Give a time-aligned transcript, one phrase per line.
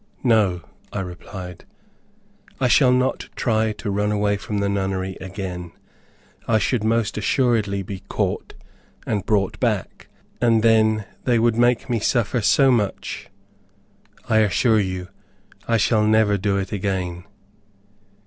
[0.23, 0.61] "No,"
[0.91, 1.63] I replied,
[2.59, 5.73] "I shall not try to run away from the nunnery again.
[6.47, 8.55] I should most assuredly be caught
[9.05, 10.07] and brought back,
[10.41, 13.29] and then they would make me suffer so much,
[14.27, 15.09] I assure you
[15.67, 17.25] I shall never do it again."